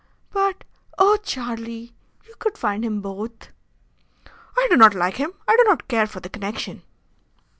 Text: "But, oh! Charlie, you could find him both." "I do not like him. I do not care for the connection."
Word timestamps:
"But, 0.31 0.63
oh! 0.97 1.17
Charlie, 1.23 1.93
you 2.27 2.33
could 2.39 2.57
find 2.57 2.83
him 2.83 3.01
both." 3.01 3.49
"I 4.57 4.65
do 4.67 4.75
not 4.75 4.95
like 4.95 5.17
him. 5.17 5.33
I 5.47 5.55
do 5.55 5.63
not 5.65 5.87
care 5.87 6.07
for 6.07 6.19
the 6.19 6.27
connection." 6.27 6.81